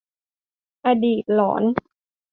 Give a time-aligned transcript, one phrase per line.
[0.85, 1.63] อดีตหลอน